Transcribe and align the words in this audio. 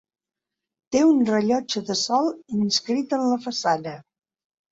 Té 0.95 1.01
un 1.09 1.19
rellotge 1.27 1.83
de 1.91 1.97
sol 1.99 2.31
inscrit 2.61 3.15
en 3.19 3.23
la 3.35 3.39
façana. 3.47 3.93